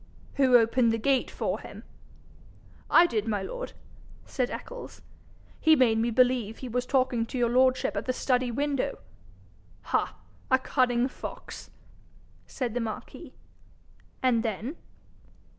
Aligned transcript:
'Who 0.37 0.57
opened 0.57 0.91
the 0.91 0.97
gate 0.97 1.29
for 1.29 1.59
him?' 1.59 1.83
'I 2.89 3.05
did, 3.05 3.27
my 3.27 3.43
lord,' 3.43 3.73
said 4.25 4.49
Eccles. 4.49 5.03
'He 5.59 5.75
made 5.75 5.99
me 5.99 6.09
believe 6.09 6.57
he 6.57 6.67
was 6.67 6.87
talking 6.87 7.23
to 7.27 7.37
your 7.37 7.51
lordship 7.51 7.95
at 7.95 8.05
the 8.05 8.11
study 8.13 8.49
window.' 8.49 8.97
'Ha! 9.83 10.15
a 10.49 10.57
cunning 10.57 11.07
fox!' 11.07 11.69
said 12.47 12.73
the 12.73 12.79
marquis. 12.79 13.35
'And 14.23 14.41
then?' 14.41 14.75